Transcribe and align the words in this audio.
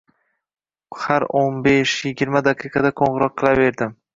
Har 1.01 1.25
oʻn 1.43 1.61
besh- 1.69 1.93
yigirma 2.09 2.45
daqiqada 2.51 2.95
qoʻngʻiroq 3.03 3.37
qilaverdim 3.45 3.95